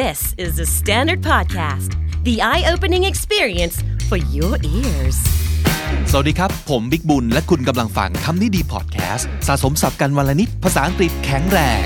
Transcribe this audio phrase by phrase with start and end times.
[0.00, 1.90] This is the Standard Podcast,
[2.24, 3.76] the eye opening experience
[4.08, 5.18] for your ears.
[6.10, 11.84] สวัสดีครับ ผมบิ๊กบุญ และคุณกำลังฟังคำนี้ดีพอดแคสต์สะสมสับกันวลนิด ภาษาอังกฤษแข็งแรง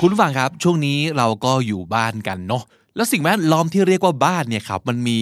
[0.00, 2.64] คุณฟังครับ ช่วงนี้เราก็อยู่บ้านกันเนาะ
[2.96, 5.18] แล้วสิ่งแวดล้อมที่เรียกว่าบ้านเนี่ยครับ มันมี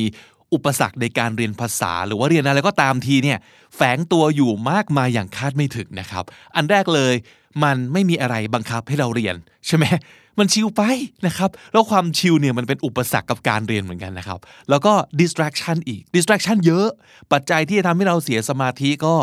[0.54, 3.38] อุปสรรคในการเรียนภาษา หรือว่าเรียนอะไรก็ตามทีเนี่ย
[3.76, 7.14] แฝงตัวอยู่มากมายอย่างคาดไม่ถึงนะครับ อันแรกเลย
[7.62, 9.36] มันไม่มีอะไรบังคับให้เราเรียน
[9.66, 9.84] ใช่ไหม
[10.38, 10.82] มันชิลไป
[11.26, 14.38] นะครับ แล้วความชิลเนี่ยมันเป็นอุปสรรคกับการเรียนเหมือนกันนะครับ
[14.70, 16.86] แล้วก็ distraction อีก distraction เยอะ
[17.32, 19.14] ปัจจัยที่จะทำให้เราเสียสมาธิก็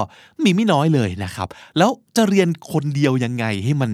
[0.43, 3.91] มีไม่น้อยเลยนะครับ แล้วจะเรียนคนเดียวยังไงให้มัน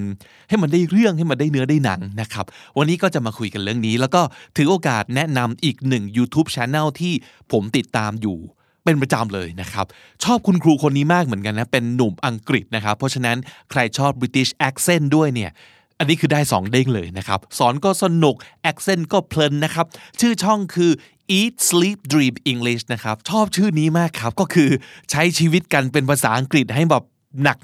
[0.49, 2.45] ให้มันได้เรื่องให้มันได้เนื้อได้หนังนะครับ
[2.77, 4.21] วันนี้ก็จะมาคุยกันเรื่องนี้ แล้วก็
[4.57, 7.13] ถือโอกาสแนะนำอีกหนึ่ง YouTube Channel ที่
[7.51, 8.37] ผมติดตามอยู่
[8.87, 9.85] เป็นประจำเลยนะครับ
[10.23, 13.37] ชอบคุณครูคนนี้มากเหมือนกันนะ เป็นหนุ่มอังกฤษนะครับ เพราะฉะนั้น
[13.71, 15.51] ใครชอบ British accent ด้วยเนี่ย
[15.99, 18.35] อันนี้คือได้ 2 เด้งเลยนะครับ สอนก็สนุก
[18.71, 19.85] accent ก็เพลินนะครับ
[20.19, 20.91] ชื่อช่องคือ
[21.39, 24.69] Eat Sleep Dream English นะครับ ชอบชื่อนี้มากครับ ก็คือ
[25.11, 27.03] ใช้ชีวิตกันเป็นภาษาอังกฤษให้แบบ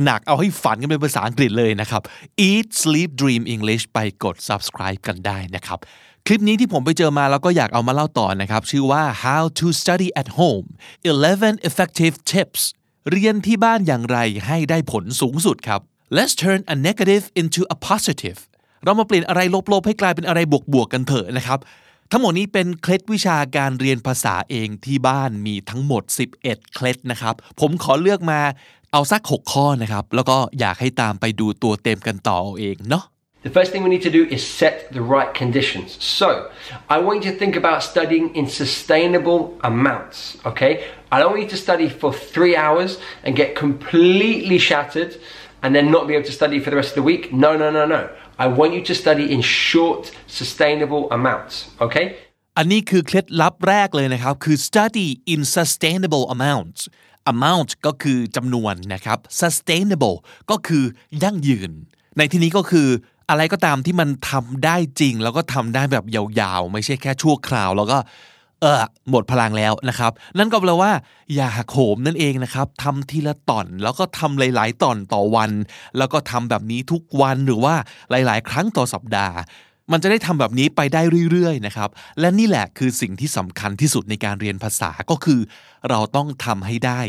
[0.05, 2.01] หนักๆ เอาให้ฝันกันเป็นภาษาอังกฤษเลยนะครับ
[2.49, 5.79] Eat Sleep Dream English ไปกด subscribe กันได้นะครับ
[6.27, 10.67] คลิปนี้ที่ผมไปเจอมาแล้วก็อยากเอามาเล่าต่อนะครับ ชื่อว่า How to Study at Home
[11.11, 12.61] 11 Effective Tips
[13.11, 15.81] เรียนที่บ้านอย่างไรให้ได้ผลสูงสุดครับ
[16.17, 18.39] Let's turn a negative into a positive
[18.83, 19.41] เรามาเปลี่ยนอะไร
[19.73, 20.39] ลบๆให้กลายเป็นอะไร
[20.73, 21.59] บวกๆกันเถอะนะครับ
[22.11, 26.03] ทั้งหมดนี้เป็นเคล็ดวิชาการเรียนภาษาเองที่บ้านมีทั้งหมด
[26.39, 28.39] 11 เคล็ดนะครับ ผมขอเลือกมา
[28.91, 33.03] เอาสัก 6 ข้อนะครับ แล้วก็อยากให้ตามไปดูตัวเต็มกันต่อเอาเองเนาะ
[33.42, 35.96] The first thing we need to do is set the right conditions.
[36.02, 36.50] So,
[36.88, 40.72] I want you to think about studying in sustainable amounts, okay?
[41.12, 45.12] I don't want you to study for three hours and get completely shattered
[45.62, 47.32] and then not be able to study for the rest of the week.
[47.32, 48.10] No, no, no, no.
[48.38, 51.54] I want you to study in short, sustainable amounts,
[51.86, 52.06] okay?
[52.58, 56.80] อันนี้คือเคล็ดลับแรกเลยนะครับ คือ study in sustainable amounts
[57.32, 60.16] amount ก็คือจำนวนนะครับ sustainable
[60.50, 60.84] ก็คือ
[61.22, 61.70] ยั่งยืน
[62.18, 62.88] ในที่นี้ก็คือ
[63.33, 67.97] อะไรก็ตามที่มันทำได้จริง แล้วก็ทำได้แบบยาวๆ ไม่ใช่แค่ชั่วคราว แล้วก็
[68.61, 68.75] เออ
[69.09, 70.91] หมดพลังแล้วนะครับ นั่นก็แปลว่า
[71.35, 75.51] อย่าหักโหมนั่นเองนะครับทำทีละตอนแล้วก็ทำหลาย ๆ ตอนต่อวัน
[75.97, 77.75] แล้วก็ทำแบบนี้ทุกวันหรือว่า
[78.09, 79.35] หลาย ๆ ครั้งต่อสัปดาห์
[79.91, 81.01] มันจะได้ทำแบบนี้ไปได้
[81.31, 81.89] เรื่อย ๆ นะครับ
[82.19, 85.39] และนี่แหละคือสิ่งที่สำคัญที่สุดในการเรียนภาษาก็คือ
[85.89, 87.01] เราต้องทำให้ได้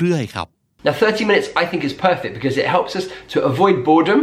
[0.00, 0.48] เรื่อย ๆ ครับ
[0.86, 4.20] Now, 30 minutes I think is perfect because it helps us to avoid boredom,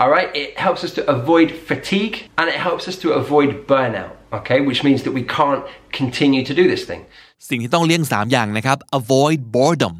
[0.00, 0.30] all right?
[0.42, 4.60] It helps us to avoid fatigue and it helps us to avoid burnout, okay?
[4.68, 5.64] Which means that we can't
[6.00, 7.02] continue to do this thing.
[7.48, 9.96] สิ่งที่ต้องเลี่ยง 3 อย่างนะครับ avoid boredom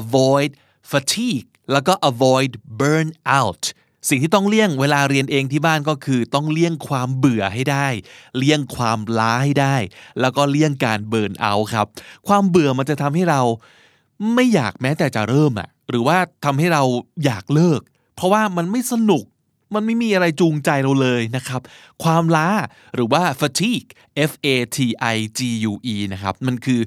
[0.00, 0.50] avoid
[0.92, 3.62] fatigue แล้วก็ avoid burnout
[4.08, 7.88] สิ่งที่ต้องเลี่ยงเวลาเรียนเองที่บ้านก็คือต้องเลี่ยงความเบื่อให้ได้
[8.38, 9.76] เลี่ยงความล้าให้ได้
[10.20, 11.86] แล้วก็เลี่ยงการเบิร์นเอาครับ
[12.28, 13.42] ความเบื่อมันจะทำให้เรา
[14.34, 16.82] ไม่อยากแม้แต่จะเริ่มอะหรือว่าทำให้เรา
[17.24, 17.80] อยากเลิก
[18.18, 19.24] เพราะว่ามันไม่สนุก
[19.74, 21.60] มันไม่มีอะไรจูงใจเราเลยนะครับ
[22.02, 22.48] ความล้า
[22.94, 23.88] หรือว่า fatigue
[24.30, 24.78] f a t
[25.14, 25.40] i g
[25.70, 26.80] u e นะครับ มันคือ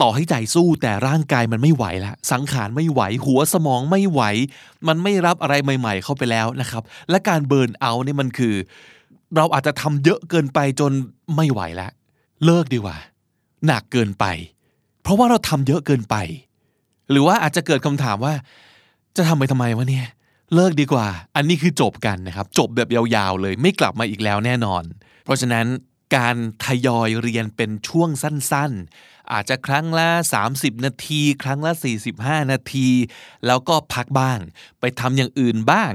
[0.00, 4.22] ต่อให้ใจสู้แต่ร่างกายมันไม่ไหวละสังขารไม่ไหว หัวสมองไม่ไหว
[4.88, 8.54] มันไม่รับอะไรใหม่ ๆ เข้าไปแล้วนะครับ และการเบิร์นเอาเนี่ยมันคือ
[9.36, 10.92] เราอาจจะทำเยอะเกินไปจน
[11.36, 11.90] ไม่ไหวแล้ว
[12.44, 12.96] เลิกดีกว่า
[13.66, 14.24] หนักเกินไป
[15.02, 16.16] เพราะว่าเราทำเยอะเกินไป
[17.10, 18.34] หรือว่าอาจจะเกิดคำถามว่า
[19.16, 20.06] จะทำไปทำไมวะเนี่ย
[20.54, 24.82] เลิกดีกว่า อันนี้คือจบกันนะครับ จบแบบยาวๆเลยไม่กลับมาอีกแล้วแน่นอน
[25.24, 25.66] เพราะฉะนั้น
[26.16, 30.08] การทยอยเรียนเป็นช่วงสั้นๆ อาจจะครั้งละ
[30.46, 31.72] 30 นาที ครั้งละ
[32.12, 32.88] 45 นาที
[33.46, 34.38] แล้วก็พักบ้าง
[34.80, 35.92] ไปทำอย่างอื่นบ้าง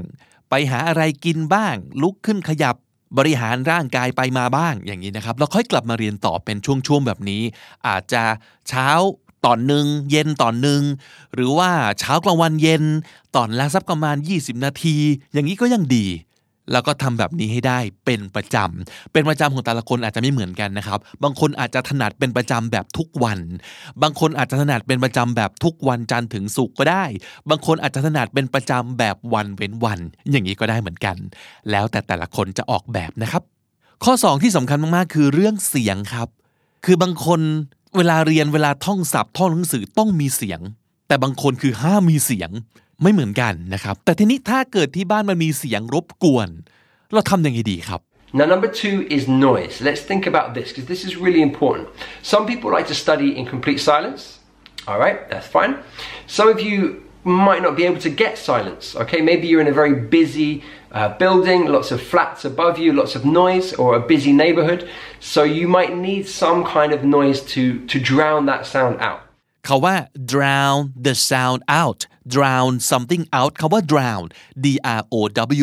[0.50, 2.76] ไปหาอะไรกินบ้าง ลุกขึ้นขยับ
[3.18, 7.42] บริหารร่างกายไปมาบ้างอย่างนี้นะครับแล้วค่อยกลับมาเรียนต่อเป็นช่วงๆแบบนี้
[7.88, 8.22] อาจจะ
[8.68, 8.88] เช้า
[9.46, 10.82] ตอนหนึ่งเย็นตอนหนึ่ง
[11.34, 12.84] หรือว่าเช้ากลางวันเย็น
[13.36, 14.96] ตอนละสักประมาณ 20 นาที
[15.32, 16.06] อย่างนี้ก็ยังดี
[16.72, 23.38] แล้วก็ทำแบบนี้ให้ได้เป็นประจำเป็นประจำของแต่ละคนอาจจะไม่เหมือนกันนะครับ บางคนอาจจะถนัดเป็นประจำแบบทุกวัน
[24.02, 27.04] บางคนอาจจะถนัดเป็นประจำแบบทุกวันจันทร์ถึงศุกร์ก็ได้
[27.50, 30.00] บางคนอาจจะถนัดเป็นประจำแบบวันเว้นวัน
[30.30, 31.16] อย่างนี้ก็ได้เหมือนกัน
[31.70, 33.42] แล้วแต่แต่ละคนจะออกแบบนะครับ
[34.04, 36.28] ข้อ 2 ที่สำคัญมากๆ คือเรื่องเสียงครับ
[36.84, 37.40] คือบางคน
[37.96, 40.60] เวลาเรียนเวลาท่องศัพท์ท่องหนังสือต้องมีเสียง
[41.08, 42.50] แต่บางคนคือห้ามมีเสียง
[43.02, 46.48] ไม่เหมือนกันนะครับ แต่ทีนี้ถ้าเกิดที่บ้านมันมีเสียงรบกวน
[47.12, 48.00] เราทำยังไงดีครับ
[48.38, 49.74] Now, number two is noise.
[49.86, 51.86] Let's think about this because this is really important.
[52.32, 54.22] Some people like to study in complete silence.
[54.88, 55.72] All right, that's fine.
[56.36, 56.76] Some of you
[57.25, 58.95] might not be able to get silence.
[58.95, 63.15] Okay, maybe you're in a very busy uh, building, lots of flats above you, lots
[63.15, 64.89] of noise, or a busy neighborhood.
[65.19, 69.21] So you might need some kind of noise to, to drown that sound out.
[69.65, 69.95] เขาว่า
[70.33, 71.99] drown the sound out
[72.35, 74.23] drown something out คาว่า drown
[74.63, 74.67] d
[74.99, 75.15] r o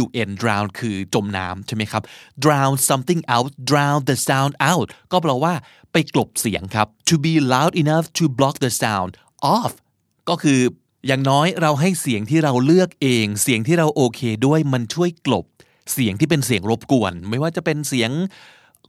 [0.03, 2.03] w n drown คือจมน้ำใช่ไหมครับ
[2.45, 5.55] drown something out drown the sound out ก็แปลว่า
[5.93, 9.13] ไปกลบเสียงครับ to be loud enough to block the sound
[9.57, 9.73] off
[10.29, 10.61] ก็คือ
[11.08, 15.46] อย่างน้อยเราให้เสียงที่เราเลือกเอง เสียงที่เราโอเคด้วยมันช่วยกลบ
[15.94, 18.12] เสียงที่เป็นเสียงรบกวน ไม่ว่าจะเป็นเสียง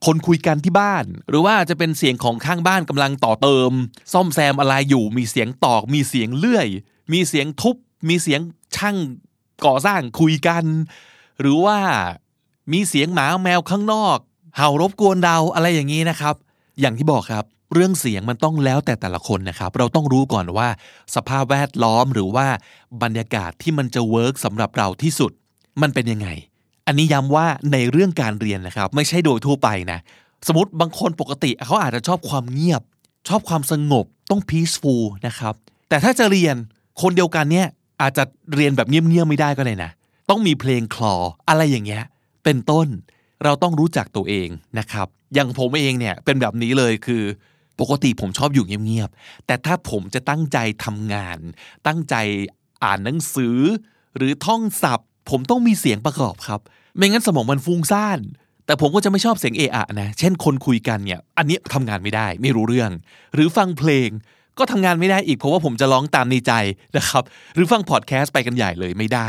[0.07, 3.73] คนคุยกันที่บ้าน หรือว่าจะเป็นเสียงของข้างบ้านกำลังต่อเติม
[4.13, 6.69] ซ่อมแซมอะไรอยู่มีเสียงตอก มีเสียงเลื่อย
[7.13, 7.77] มีเสียงทุบ
[8.09, 8.41] มีเสียง
[8.77, 8.97] ช่าง
[9.67, 10.65] ก่อสร้างคุยกัน
[11.41, 11.79] หรือว่า
[12.73, 14.19] มีเสียงหมาแมวข้างนอก
[14.57, 16.35] เห่ารบกวนเราอะไรอย่างนี้นะครับ
[16.81, 20.69] อย่างที่บอกครับ เรื่องเสียงมันต้องแล้วแต่แต่ละคนนะครับ เราต้องรู้ก่อนว่า
[21.15, 22.47] สภาพแวดล้อมหรือว่า
[23.03, 25.33] บรรยากาศที่มันจะเวิร์กสำหรับเราที่สุด
[25.83, 26.29] มันเป็นยังไง
[26.87, 29.99] อันนี้ย้ำว่าในเรื่องการเรียนนะครับ ไม่ใช่โดยทั่วไปนะ
[30.47, 32.83] สมมติบางคนปกติเขาอาจจะชอบความเงียบ
[33.29, 35.55] ชอบความสงบต้อง peaceful นะครับ
[35.89, 36.57] แต่ถ้าจะเรียน
[37.03, 37.67] คนเดียวกันเนี่ย
[38.03, 38.25] อาจจะ
[38.55, 39.91] เรียนแบบเงียบๆไม่ได้ก็เลยนะ
[40.31, 41.15] ต้องมีเพลงคลอ
[41.49, 42.03] อะไรอย่างเงี้ย
[42.45, 42.87] เป็นต้น
[43.45, 47.23] เราต้องรู้จักตัวเองนะครับ อย่างผมเองเนี่ยเป็นแบบนี้เลยคือ
[47.81, 51.38] ปกติผมชอบอยู่เงียบๆ แต่ถ้าผมจะตั้งใจทำงาน
[51.87, 52.15] ตั้งใจ
[52.85, 53.59] อ่านหนังสือ
[54.17, 56.61] หรือท่องศัพท์ ผมต้องมีเสียงประกอบครับ
[56.97, 58.21] ไม่งั้นสมองมันฟุ้งซ่าน
[58.67, 62.91] แต่ผมก็จะไม่ชอบเสียงเอะอะนะ เช่นคนคุยกันเนี่ย อันนี้ทำงานไม่ได้ไม่รู้เรื่อง
[63.35, 64.09] หรือฟังเพลง
[64.59, 66.53] ก็ทำงานไม่ได้อีก เพราะว่าผมจะร้องตามในใจ
[66.97, 67.23] นะครับ
[67.55, 69.29] หรือฟังพอดแคสต์ไปกันใหญ่เลยไม่ได้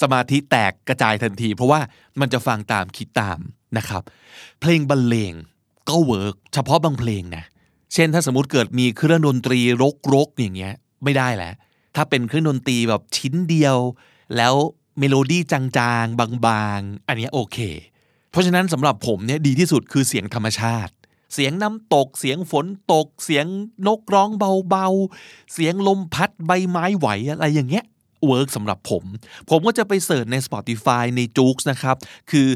[0.00, 1.80] สมาธิแตกกระจายทันที เพราะว่า
[2.20, 3.38] มันจะฟังตามคิดตาม
[3.78, 4.02] นะครับ
[4.60, 5.32] เพลงบรรเลง
[5.88, 7.44] ก็ work เฉพาะบางเพลงนะ
[7.94, 9.60] เช่นถ้าสมมติเกิดมีเครื่องดนตรี
[10.14, 10.74] รกๆอย่างเงี้ย
[11.04, 11.54] ไม่ได้แล้ว
[11.96, 13.76] ถ้าเป็นเครื่องดนตรีแบบชิ้นเดียว
[14.36, 14.54] แล้ว
[14.98, 15.60] เมโลดี้จา
[16.02, 17.58] งๆ บางๆ อันนี้โอเค
[18.30, 20.92] เพราะฉะนั้นสำหรับผมเนี่ยดีที่สุดคือเสียงธรรมชาติ
[21.34, 23.46] เสียงน้ำตก เสียงฝนตก เสียง
[23.86, 24.28] นกร้อง
[24.70, 27.84] เบาๆ เสียงลมพัดใบไม้ไหวอะไรอย่างเงี้ย
[28.26, 29.04] work สำหรับผม
[29.50, 31.96] ผมก็จะไป search ใน Spotify ใน j o o x นะครับ
[32.30, 32.48] คือ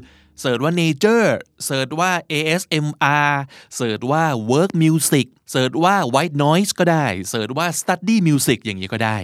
[0.42, 1.28] search ว่า nature
[1.64, 3.32] search ว่า ASMR
[3.76, 9.18] search ว่า work music search ว่า white noise ก็ได้ search ว่า study music อย่างนี้ก็ได้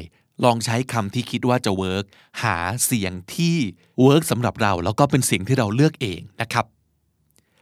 [0.45, 2.05] ลองใช้คำที่คิดว่าจะ work
[2.43, 3.57] หาเสียงที่
[4.03, 6.65] work สำหรับเรา แล้วก็เป็นเสียงที่เราเลือกเองนะครับ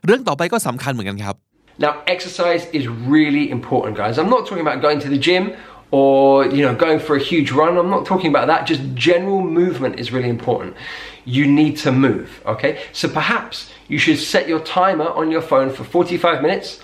[0.05, 1.37] เรื่องต่อไปก็สำคัญเหมือนกันครับ
[1.85, 4.15] Now, exercise is really important, guys.
[4.21, 5.45] I'm not talking about going to the gym
[5.91, 7.77] or you know going for a huge run.
[7.77, 8.67] I'm not talking about that.
[8.67, 10.77] Just general movement is really important.
[11.25, 12.83] You need to move, okay?
[12.93, 16.81] So perhaps you should set your timer on your phone for 45 minutes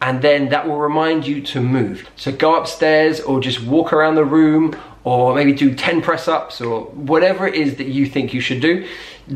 [0.00, 2.08] and then that will remind you to move.
[2.16, 6.60] So go upstairs or just walk around the room or maybe do 10 press ups
[6.60, 8.86] or whatever it is that you think you should do,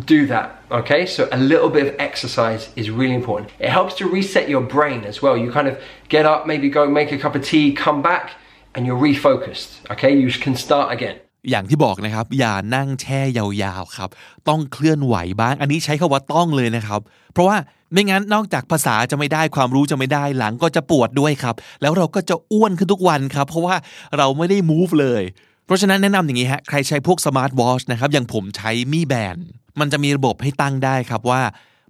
[0.04, 0.62] do that.
[0.70, 3.50] Okay, so a little bit of exercise is really important.
[3.58, 5.36] It helps to reset your brain as well.
[5.36, 8.32] You kind of get up, maybe go make a cup of tea, come back,
[8.74, 9.70] and you're refocused.
[9.92, 11.16] Okay, you can start again.
[11.50, 14.10] อย่างที่บอกนะครับ อย่านั่งแช่ยาวๆครับ
[14.48, 17.00] ต้องเคลื่อนไหวบ้าง อันนี้ใช้คำว่าต้องเลยนะครับ
[17.32, 17.56] เพราะว่า
[17.92, 23.76] ไม่งั้นนอกจากภาษาจะไม่ได้ความรู้จะไม่ได้หลังก็จะปวดด้วยครับ แล้วเราก็จะอ้วนขึ้นทุกวันครับ เพราะว่า
[24.18, 25.22] เราไม่ได้ move เลย
[25.66, 29.36] เพราะฉะนั้นแนะนำอย่างนี้ฮะ ใครใช้พวก smart watch นะครับ อย่างผมใช้ Mi Band
[29.80, 31.42] มันจะมีระบบให้ตั้งได้ครับว่า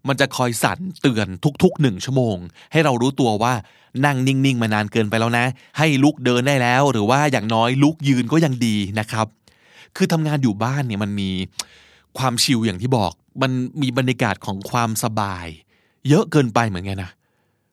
[0.09, 1.27] มันจะคอยสั่นเตือน
[1.63, 2.37] ทุกๆหนึ่งชั่วโมง
[2.73, 3.53] ให้เรารู้ตัวว่า
[4.07, 5.47] นั่งนิ่งๆ มานานเกินไปแล้วนะ
[5.79, 9.27] ให้ลุกเดินได้แล้ว หรือว่าอย่างน้อยลุกยืนก็ยังดีนะครับ
[9.97, 11.31] คือทำงานอยู่บ้านเนี่ยมันมี
[12.19, 13.53] ความชิลอย่างที่บอก มัน
[13.83, 15.47] มีบรรยากาศของความสบาย
[16.09, 17.11] เยอะเกินไปเหมือนกันนะ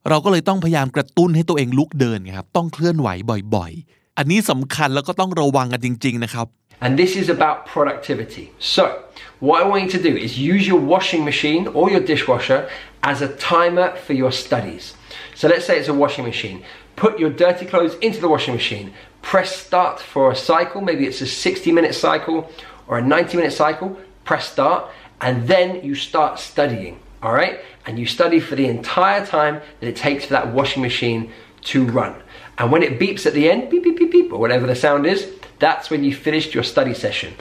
[0.10, 3.10] เราก็เลยต้องพยายามกระตุ้นให้ตัวเองลุกเดินครับต้องเคลื่อนไหว
[3.56, 6.48] บ่อย ๆ อันนี้สำคัญแล้วก็ต้องระวังกันจริง ๆ นะครับ
[6.80, 8.52] And this is about productivity.
[8.60, 9.04] So,
[9.40, 12.70] what I want you to do is use your washing machine or your dishwasher
[13.04, 14.96] as a timer for your studies.
[15.36, 16.64] So, let's say it's a washing machine.
[16.96, 18.94] Put your dirty clothes into the washing machine.
[19.22, 20.82] Press start for a cycle.
[20.82, 22.52] Maybe it's a 60 minute cycle
[22.88, 24.00] or a 90 minute cycle.
[24.24, 24.90] Press start,
[25.22, 27.00] and then you start studying.
[27.24, 27.62] All right?
[27.86, 31.32] And you study for the entire time that it takes for that washing machine
[31.62, 32.16] to run.
[32.58, 35.06] And when it beeps at the end, beep, beep, beep, beep, or whatever the sound
[35.06, 35.32] is,
[35.64, 37.32] that's when you finished your study session.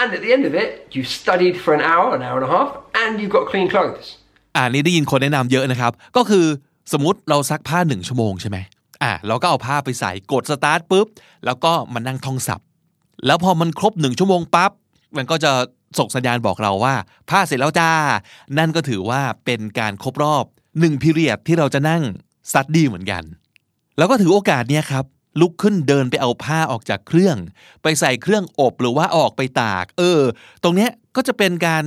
[0.00, 2.52] And at the end of it, you've studied for an hour, an hour and a
[2.56, 2.70] half,
[3.02, 4.06] and you've got clean clothes.
[4.56, 6.46] อ่านี่ได้ยินคนแนะนำเยอะนะครับ ก็คือ
[6.92, 8.58] สมมติเราซักผ้าหนึ่งชั่วโมงใช่ไหม
[9.02, 11.06] อ่าเราก็เอาผ้าไปใส่กดสตาร์ทปุ๊บ
[11.46, 12.66] แล้วก็มานั่งท่องศัพท์
[13.26, 14.70] แล้วพอมันครบหนึ่งชั่วโมงปั๊บ
[15.16, 15.52] มันก็จะ
[15.98, 16.94] ส่งสัญญาณบอกเราว่า
[17.30, 17.90] ผ้าเสร็จแล้วจ้า
[18.58, 20.44] นั่นก็ถือว่าเป็นการครบรอบ
[20.80, 22.02] หนึ่งพิเรียดที่เราจะนั่ง
[22.52, 23.22] ซัดดีเหมือนกัน
[23.98, 25.04] แล้วก็ถือโอกาสเนี้ยครับ
[25.40, 27.36] ลุกขึ้นเดินไปเอาผ้าออกจากเครื่อง
[27.82, 30.20] ไปใส่เครื่องอบหรือว่าออกไปตาก เออ
[30.62, 31.84] ตรงเนี้ยก็จะเป็นการ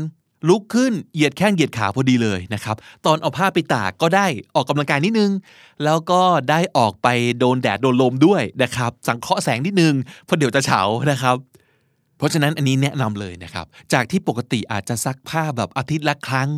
[0.49, 2.75] ลุกขึ้นเหยียดแข้งเหยียดขาพอดีเลยนะครับ
[3.05, 5.31] ตอนเอาผ้าไปตากก็ได้ออกกำลังกายนิดนึง
[5.83, 7.07] แล้วก็ได้ออกไป
[7.39, 9.93] โดนแดดโดนลมด้วยนะครับ สังเคราะห์แสงนิดนึง
[10.25, 11.35] เพราะเดี๋ยวจะเฉานะครับ
[12.17, 16.49] เพราะฉะนั้นอันนี้แนะนำเลยนะครับ จากที่ปกติอาจจะซักผ้าแบบอาทิตย์ละครั้ง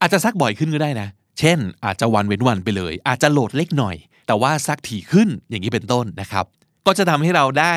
[0.00, 6.44] อาจจะซักบ่อยขึ้นก็ได้นะ เช่น อาจจะวันเว้นวันไปเลย อาจจะโหลดเล็กหน่อย แต่ว่าซักถี่ขึ้นอย่างนี้เป็นต้นนะครับ
[6.86, 7.74] ก็จะทำให้เราได้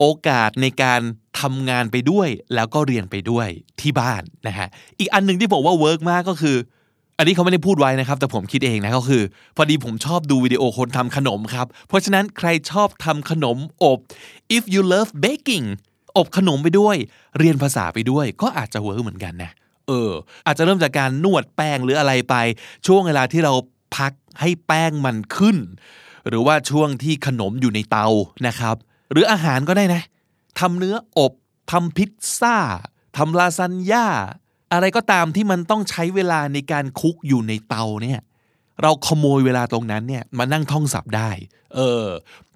[0.00, 1.00] โอกาสในการ
[1.40, 3.48] ทำงานไปด้วย แล้วก็เรียนไปด้วย
[3.80, 6.56] ที่บ้านนะฮะอีกอันหนึ่งที่ผมว่า work มากก็คือ
[7.18, 9.22] อันนี้เขาไม่ได้พูดไว้นะครับ แต่ผมคิดเองนะก็คือ
[9.56, 13.98] พอดีผมชอบดูวิดีโอคนทำขนมครับ เพราะฉะนั้นใครชอบทำขนมอบ
[14.56, 15.66] if you love baking
[16.16, 16.96] อบขนมไปด้วย
[17.38, 19.50] เรียนภาษาไปด้วย ก็อาจจะ work เหมือนกันนะ
[19.88, 20.10] เออ
[20.46, 22.34] อาจจะเริ่มจากการนวดแป้งหรืออะไรไป
[22.86, 23.52] ช่วงเวลาที่เรา
[23.96, 25.56] พัก ให้แป้งมันขึ้น
[26.28, 28.06] หรือว่าช่วงที่ขนมอยู่ในเตา
[28.46, 28.76] นะครับ
[29.12, 30.02] หรืออาหารก็ได้นะ
[30.60, 31.32] ทำเนื้ออบ
[31.72, 32.56] ทำพิซซ่า
[33.16, 34.06] ทำลาซานญ่า
[34.72, 38.20] อะไรก็ตามที่มันต้องใช้เวลาในการคุกอยู่ในเตาเนี่ย
[38.82, 41.30] เราขโมยเวลาตรงนั้นเนี่ยมานั่งท่องศัพท์ได้
[41.74, 42.06] เออ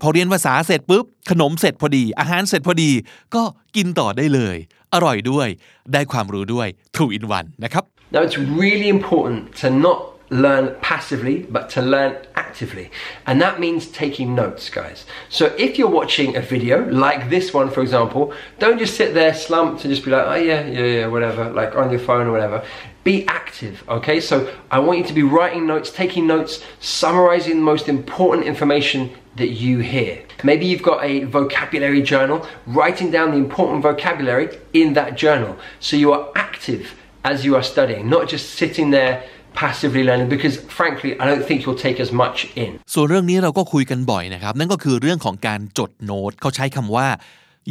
[0.00, 2.90] พอเรียนภาษาเสร็จปุ๊บ ขนมเสร็จพอดี อาหารเสร็จพอดี
[3.34, 3.42] ก็
[3.76, 4.56] กินต่อได้เลย
[4.94, 5.48] อร่อยด้วย
[5.92, 9.98] ได้ความรู้ด้วย two in one นะครับ Now, it's really important to not
[10.30, 12.90] learn passively, but to learn actively.
[13.26, 15.04] And that means taking notes, guys.
[15.28, 19.34] So if you're watching a video like this one, for example, don't just sit there
[19.34, 22.32] slumped and just be like, oh, yeah, yeah, yeah, whatever, like on your phone or
[22.32, 22.64] whatever.
[23.04, 24.20] Be active, okay?
[24.20, 29.10] So I want you to be writing notes, taking notes, summarizing the most important information
[29.36, 30.24] that you hear.
[30.42, 35.56] Maybe you've got a vocabulary journal, writing down the important vocabulary in that journal.
[35.78, 39.24] So you are active as you are studying, not just sitting there
[39.62, 47.08] passively learning because frankly I don't think you'll take as much in ส่วนเรื่องนี้เราก็คุยกันบ่อยนะครับ นั่นก็คือเรื่องของการจดโน้ตเขาใช้คำว่า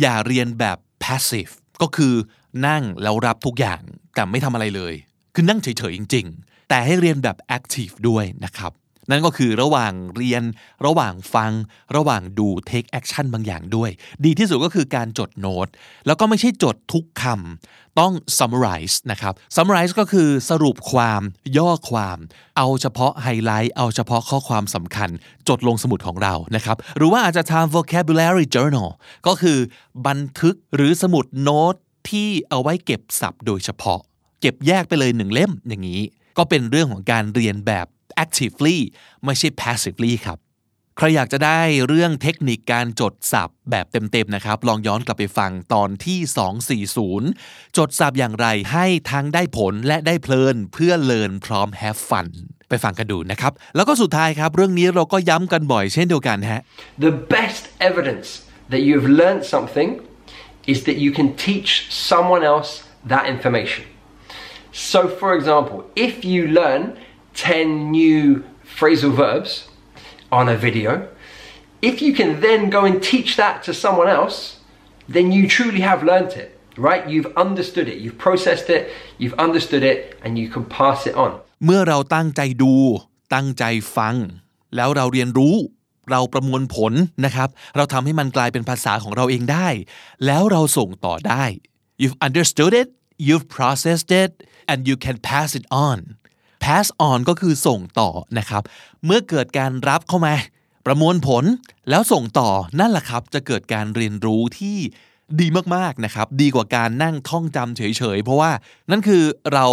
[0.02, 1.52] อย่าเรียนแบบ passive
[1.82, 2.14] ก็คือ
[2.68, 3.82] นั่งแล้วรับทุกอย่าง
[4.16, 4.94] แต่ไม่ทำอะไรเลย
[5.36, 8.72] คือนั่งเฉยๆจริง ๆ แต่ให้เรียนแบบ active ด้วยนะครับ
[9.10, 10.44] นั่นก็คือระหว่างเรียน
[10.86, 11.52] ระหว่างฟัง
[11.96, 13.90] ระหว่างดู take action บางอย่างด้วย
[14.26, 15.68] ดีที่สุดก็คือการจดโน้ต
[16.08, 21.22] แล้วก็ไม่ใช่จดทุกคำต้อง summarize นะครับ summarize ก็คือสรุปความ
[21.58, 22.18] ย่อความ
[22.58, 25.10] เอาเฉพาะไฮไลท์เอาเฉพาะข้อความสำคัญ
[25.50, 28.90] จดลงสมุดของเรานะครับ หรือว่าอาจจะทำ vocabulary journal
[29.28, 29.58] ก็คือ
[30.08, 31.76] บันทึกหรือสมุดโน้ต
[32.10, 34.00] ที่เอาไว้เก็บศัพท์โดยเฉพาะ
[34.42, 36.02] เก็บแยกไปเลยหนึ่งเล่มอย่างนี้
[36.38, 37.88] ก็เป็นเรื่องของการเรียนแบบ
[38.24, 38.78] actively
[39.26, 40.40] ไม่ใช่ passively ครับ
[40.98, 52.28] ใครอยากจะได้เรื่องเทคนิคการจดศัพท์แบบเต็มๆนะครับ ลองย้อนกลับไปฟังตอนที่ 240 จดศัพท์อย่างไรให้ทั้งได้ผลและได้เพลินเพื่อเลินพร้อม have fun
[52.70, 56.62] ไปฟังกันดูนะครับ แล้วก็สุดท้ายครับ เรื่องนี้เราก็ย้ำกันบ่อยเช่นเดียวกันฮะ
[57.08, 58.28] The best evidence
[58.72, 59.90] that you've learned something
[60.72, 61.70] is that you can teach
[62.12, 62.70] someone else
[63.12, 63.84] that information.
[64.92, 66.82] So, for example, if you learn
[67.35, 69.69] 10 new phrasal verbs
[70.31, 71.09] on a video,
[71.83, 74.37] if you can then go and teach that to someone else,
[75.09, 77.09] then you truly have learnt it, right?
[77.09, 78.83] You've understood it, you've processed it,
[79.19, 81.33] you've understood it, and you can pass it on.
[81.65, 82.75] เมื่อเราตั้งใจดู
[83.35, 83.65] ตั้งใจ
[83.97, 84.17] ฟัง
[84.77, 85.57] แล้วเราเรียนรู้
[86.11, 86.93] เราประมวลผล
[87.25, 89.69] นะครับ เราทำให้มันกลายเป็นภาษาของเราเองได้
[90.27, 91.45] แล้วเราส่งต่อได้
[92.01, 92.89] you've understood it
[93.27, 94.31] you've processed it
[94.71, 95.99] and you can pass it on
[96.64, 98.64] Pass on ก็คือส่งต่อนะครับ
[99.06, 100.36] เมื่อเกิดการรับเข้ามา
[100.86, 101.44] ประมวลผล
[101.90, 104.78] แล้วส่งต่อนั่นแหละครับ จะเกิดการเรียนรู้ที่
[105.40, 108.52] ดีมากๆนะครับ ดีกว่าการนั่งท่องจำเฉยๆ เพราะว่า
[108.92, 109.68] นั่นคือเรา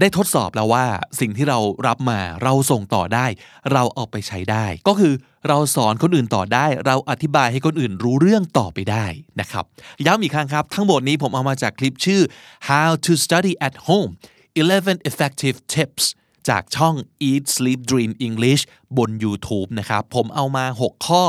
[0.00, 0.84] ได้ทดสอบแล้วว่า
[1.20, 3.26] สิ่งที่เรารับมาเราส่งต่อได้
[3.72, 5.14] เราเอาไปใช้ได้ ก็คือ
[5.48, 9.06] เราสอนคนอื่นต่อได้ เราอธิบายให้คนอื่นรู้เรื่องต่อไปได้
[9.40, 9.64] นะครับ
[10.06, 12.20] ย้ำอีกครั้งครับ ทั้งหมดนี้ผมเอามาจากคลิปชื่อ
[12.68, 14.10] how to study at home
[14.58, 16.04] 11 effective tips
[16.48, 16.94] จากช่อง
[17.28, 18.62] Eat Sleep Dream English
[18.98, 21.24] บน YouTube นะครับ ผมเอามา 6 ข้อ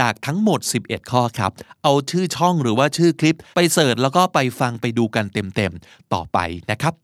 [0.00, 6.38] จากทั้งหมด 11 ข้อครับ เอาชื่อช่องหรือว่าชื่อคลิปไปเสิร์ชแล้วก็ไปฟังไปดูกันเต็มๆ ต่อไป
[6.70, 6.94] นะครับ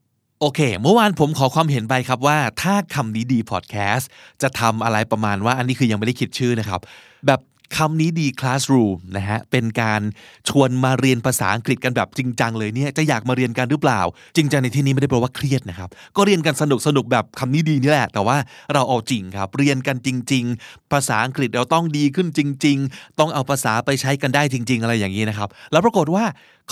[0.40, 4.08] โอเค เมื่อวานผมขอความเห็นไปครับว่าถ้าคำนี้ดีพอดแคสต์
[4.42, 6.80] จะทำอะไรประมาณว่าอันนี้คือยังไม่ได้คิดชื่อนะครับ
[7.26, 7.40] แบบ
[7.76, 10.00] คำนี้ดี classroom นะฮะ เป็นการ
[10.48, 14.00] ชวนมาเรียนภาษาอังกฤษกันแบบจริงจังเลยเนี่ย จะอยากมาเรียนกันหรือเปล่า
[14.36, 18.36] จริงจังในที่นี้ไม่ได้แปลว่าเครียดนะครับ ก็เรียนกันสนุกสนุกแบบคำนี้ดีนี่แหละ แต่ว่า
[18.72, 26.24] เราเอาจริงครับ เรียนกันจริง ๆ ภาษาอังกฤษเราต้องดีขึ้นจริง ๆ ต้องเอาภาษาไปใช้กันได้จริง ๆ อะไรอย่างนี้นะครับ แล้วปรากฏว่า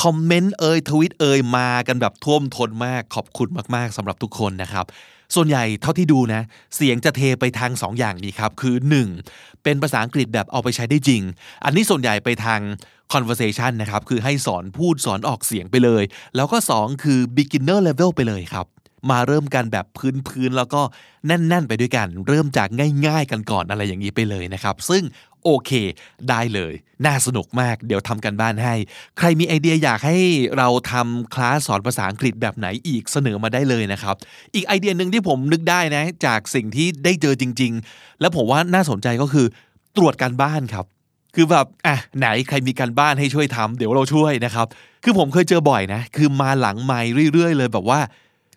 [0.02, 4.87] คอมเมนต์เอ่ยทวิตเอ่ยมากันแบบท่วมท้นมาก ขอบคุณมากๆสำหรับทุกคนนะครับ
[5.34, 6.42] ส่วนใหญ่เท่าที่ดูนะ
[6.76, 8.74] เสียงจะเทไปทาง2ออย่างนี้ครับ คือ
[9.18, 9.62] 1.
[9.62, 11.22] เป็นภาษาอังกฤษแบบเอาไปใช้ได้จริง
[11.64, 12.60] อันนี้ส่วนใหญ่ไปทาง
[13.12, 16.02] conversation นะครับ คือให้สอนพูดสอนออกเสียงไปเลย
[16.36, 18.66] แล้วก็ 2 คือ beginner level ไปเลยครับ
[19.10, 19.86] มาเริ่มกันแบบ
[20.28, 20.82] พื้นๆแล้วก็
[21.26, 22.68] แน่น ๆ ไปด้วยกัน เริ่มจาก
[23.06, 25.02] ง่าย ๆ กันก่อนอะไรอย่างนี้ไปเลยนะครับ ซึ่ง
[25.44, 25.70] โอเค
[26.28, 26.72] ได้เลย
[27.06, 28.75] น่าสนุกมาก เดี๋ยวทำกันบ้านให้
[29.18, 30.18] ใครมีไอเดียอยากให้
[30.58, 34.16] เราทำคลาสสอนภาษาอังกฤษแบบไหนอีกเสนอมาได้เลยนะครับ
[34.54, 39.46] อีกไอเดียหนึ่งที่ผมนึกได้นะ จากสิ่งที่ได้เจอจริง ๆ แล้วผมว่าน่าสนใจก็คือ
[39.96, 40.87] ตรวจการบ้านครับ
[41.34, 44.66] คือแบบอะไหนใครมีการบ้านให้ช่วยทำเดี๋ยวเราช่วยนะครับ
[45.04, 47.00] คือผมเคยเจอบ่อยนะ คือมาหลังไมค์
[47.32, 48.00] เรื่อยๆ เลยแบบว่า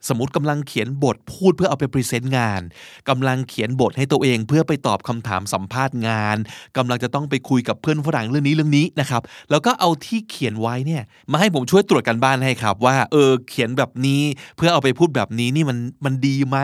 [0.10, 2.62] สมมติกำลังเขียนบทพูดเพื่อเอาไป present งาน
[3.10, 6.38] กำลังเขียนบทให้ตัวเองเพื่อไปตอบคำถามสัมภาษณ์งาน
[6.78, 9.22] กำลังจะต้องไปคุยกับเพื่อนฝรั่งเรื่องนี้เรื่องนี้นะครับ
[9.52, 14.22] แล้วก็เอาที่เขียนไว้เนี่ยมาให้ผมช่วยตรวจกันบ้านให้ครับ ว่าเออเขียนแบบนี้
[14.58, 16.58] เพื่อเอาไปพูดแบบนี้นี่มันมันดีไหม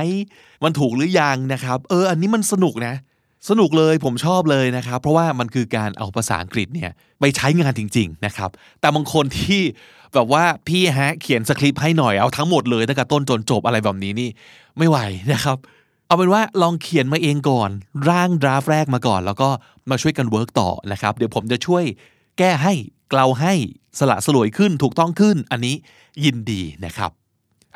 [0.64, 2.96] มันถูกหรือยังนะครับ เออ อันนี้มันสนุกนะ
[3.50, 9.62] สนุกเลยผมชอบเลยนะครับ เพราะว่ามันคือการเอาภาษาอังกฤษเนี่ยไปใช้งานจริง ๆ นะครับ แต่บางคนที่
[10.14, 14.30] แบบว่าพี่ฮะเขียนสคริปต์ให้หน่อยเอาทั้งหมดเลยตั้งแต่ต้นจนจบอะไรแบบนี้นี่
[14.78, 14.98] ไม่ไหว
[15.34, 15.58] นะครับ
[16.08, 17.70] เอาเป็นว่าลองเขียนมาเองก่อน
[18.10, 19.50] ร่างดราฟแรกมาก่อน แล้วก็
[19.90, 21.84] มาช่วยกัน work ต่อนะครับเดี๋ยวผมจะช่วย
[22.38, 22.74] แก้ให้
[23.10, 23.54] เกลาให้
[24.00, 25.76] สละสลวยขึ้นถูกต้องขึ้น อันนี้
[26.26, 27.12] ยินดีนะครับ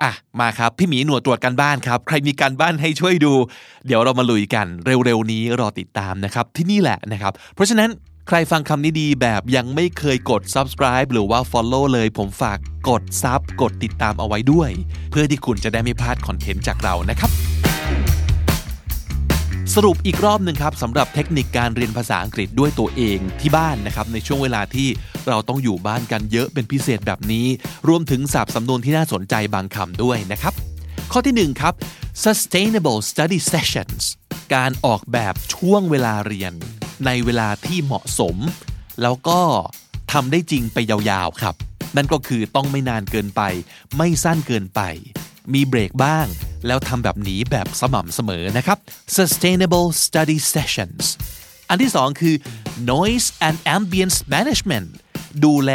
[0.01, 3.33] อะมาครับ พี่หมีหนวดตรวจการบ้านครับ ใครมีการบ้านให้ช่วยดู
[3.87, 4.67] เดี๋ยวเรามาลุยกัน
[5.05, 7.89] เร็วๆนี้รอติดตามนะครับที่นี่แหละนะครับ เพราะฉะนั้น
[8.27, 12.57] ใครฟังคำนี้ดีแบบยังไม่เคยกด subscribe หรือว่า follow เลยผมฝาก
[12.89, 14.69] กด sub กดติดตามเอาไว้ด้วย
[15.11, 17.31] เพื่อที่คุณจะได้ไม่พลาดคอนเทนต์จากเรานะครับ
[19.79, 24.87] สรุปอีกรอบหนึ่งครับสำหรับเทคนิคการเรียนภาษาอังกฤษด้วยตัวเองที่บ้านนะครับในช่วงเวลาที่
[25.27, 27.47] เราต้องอยู่บ้านกันเยอะเป็นพิเศษแบบนี้
[27.87, 30.53] รวมถึงศัพท์สำนวนที่น่าสนใจบางคำด้วยนะครับ
[31.11, 31.73] ข้อที่1ครับ
[32.23, 34.03] sustainable study sessions
[34.55, 36.53] การออกแบบช่วงเวลาเรียน
[37.05, 38.35] ในเวลาที่เหมาะสม
[39.01, 39.39] แล้วก็
[40.11, 41.55] ทำได้จริงไปยาวๆครับ
[41.95, 43.41] นั่นก็คือต้องไม่นานเกินไป
[43.97, 44.81] ไม่สั้นเกินไป
[45.53, 46.27] มีเบรกบ้าง
[46.67, 48.77] แล้วทำแบบนี้แบบสม่ำเสมอนะครับ
[49.17, 51.03] sustainable study sessions
[51.69, 52.35] อันที่สองคือ
[52.91, 54.89] noise and ambience management
[55.45, 55.71] ดูแล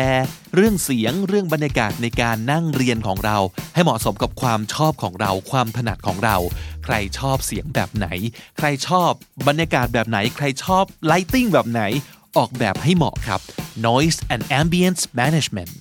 [0.54, 3.38] เรื่องเสียงเรื่องบรรยากาศในการนั่งเรียนของเรา
[3.74, 6.36] ให้เหมาะสมกับความชอบของเราความถนัดของเรา
[6.84, 8.06] ใครชอบเสียงแบบไหน
[8.58, 9.10] ใครชอบ
[9.48, 11.82] บรรยากาศแบบไหน ใครชอบ lighting แบบไหน
[12.36, 13.40] ออกแบบให้เหมาะครับ
[13.86, 15.72] noise and ambience management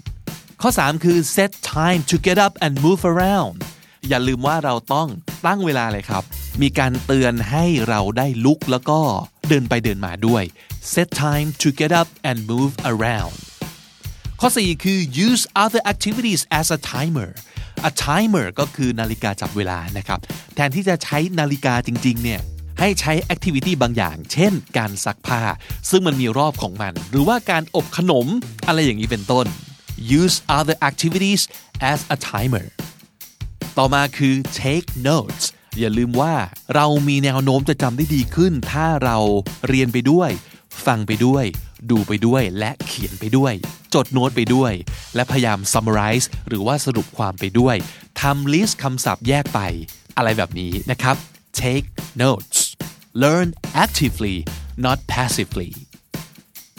[0.61, 3.57] ข้อ 3 คือ set time to get up and move around
[4.09, 5.07] อย่าลืมว่าเราต้อง
[5.45, 6.23] ตั้งเวลาเลยครับ
[6.61, 8.99] มีการเตือนให้เราได้ลุกแล้วก็
[9.49, 10.43] เดินไปเดินมาด้วย
[10.93, 13.35] set time to get up and move around
[14.39, 17.29] ข้อ 4 คือ use other activities as a timer
[17.89, 20.19] a timer ก็คือนาฬิกาจับเวลานะครับ
[20.55, 22.41] แทนที่จะใช้นาฬิกาจริง ๆ เนี่ย
[22.79, 25.41] ให้ใช้ activity บางอย่าง เช่น การซักผ้า
[25.89, 28.27] ซึ่งมันมีรอบของมัน หรือว่าการอบขนม
[28.67, 29.45] อะไรอย่างนี้เป็นต้น
[30.19, 31.41] use other activities
[31.91, 32.65] as a timer
[33.83, 35.45] ต่อมาคือ take notes
[35.79, 36.33] อย่าลืมว่า
[36.75, 39.17] เรามีแนวโน้มจะจำได้ดีขึ้น ถ้าเรา
[39.67, 40.29] เรียนไปด้วย
[40.85, 41.45] ฟังไปด้วย
[41.91, 43.53] ดูไปด้วยและเขียนไปด้วย
[43.93, 44.73] จดโน้ตไปด้วย
[45.15, 47.75] และพยายาม summarize หรือว่าสรุปความไปด้วย
[48.21, 49.59] ทำ list คำศัพท์แยกไป
[50.17, 51.15] อะไรแบบนี้นะครับ
[51.61, 51.85] take
[52.23, 52.59] notes
[53.23, 53.47] learn
[53.83, 54.37] actively
[54.85, 55.71] not passively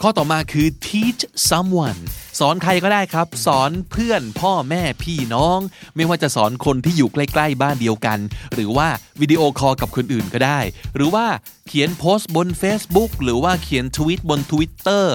[0.01, 1.99] ข้อต่อมาคือ teach someone
[2.39, 5.59] สอนใครก็ได้ครับ สอนเพื่อนพ่อแม่พี่น้อง
[5.95, 8.19] ไม่ว่าจะสอนคนที่อยู่ใกล้ ๆ บ้านเดียวกัน
[8.53, 8.87] หรือว่า
[9.21, 10.59] วิดีโอคอลกับคนอื่นก็ได้
[10.95, 11.27] หรือว่า
[11.67, 15.05] เขียนโพสต์บน Facebook หรือว่าเขียนทวิตบน Twitter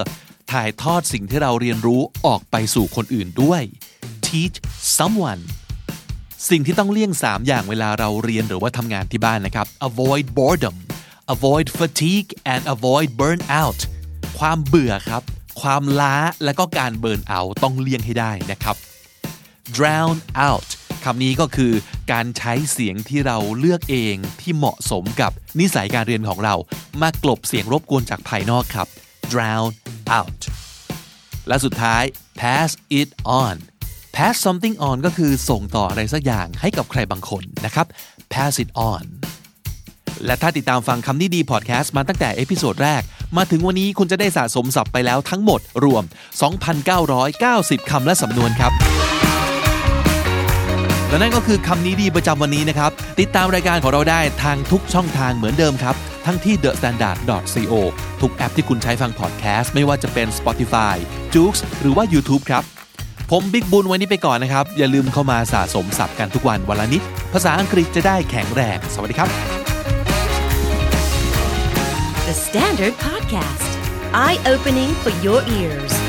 [0.51, 3.61] ถ่ายทอดสิ่งที่เราเรียนรู้ออกไปสู่คนอื่นด้วย
[4.25, 4.57] teach
[4.97, 5.41] someone
[6.49, 10.75] สิ่งที่ต้องเลี่ยง 3 อย่างเวลาเราเรียนหรือว่าทำงานที่บ้านนะครับ avoid boredom
[11.35, 13.79] avoid fatigue and avoid burnout
[14.39, 15.23] ความเบื่อครับ
[15.61, 18.75] ความล้าและก็การเบิร์นเอาต้องเลี่ยงให้ได้นะครับ
[19.77, 20.17] drown
[20.47, 20.69] out
[21.03, 21.73] คำนี้ก็คือ
[22.11, 26.55] การใช้เสียงที่เราเลือกเองที่เหมาะสมกับนิสัยการเรียนของเรา
[27.01, 28.87] มากลบเสียงรบกวนจากภายนอกครับ
[29.31, 29.69] drown
[30.19, 30.41] out
[31.47, 32.03] และสุดท้าย
[32.39, 33.09] pass it
[33.41, 33.55] on
[34.15, 37.87] pass something on ก็คือส่งต่ออะไรสักอย่างให้กับใครบางคนนะครับ
[38.33, 39.05] pass it on
[40.25, 43.01] และถ้าติดตามฟังคำนี้ดีพอดแคสต์มาตั้งแต่ episode แรก
[43.35, 46.03] มาถึงวันนี้คุณจะได้สะสมศัพท์ไปแล้วทั้งหมดรวม
[47.15, 48.71] 2,990 คำและสำนวนครับ
[51.09, 57.73] และนั่นก็คือคำนี้ดีประจำวันนี้นะครับ ติดตามรายการของเราได้ทางทุกช่องทางเหมือนเดิมครับ ทั้งที่ thestandard.co
[58.21, 60.95] ทุกแอปที่คุณใช้ฟังพอดแคสต์ไม่ว่าจะเป็น Spotify,
[61.35, 62.63] j o o x หรือว่า YouTube ครับ
[63.31, 67.01] ผมบิ๊กบุญวันนี้ไปก่อนนะครับ อย่าลืมเข้ามาสะสมศัพท์กันทุกวันวันละนิด
[67.33, 69.29] ภาษาอังกฤษจะได้แข็งแรง สวัสดีครับ
[72.27, 76.06] The Standard Podcast Podcast, eye opening for your ears.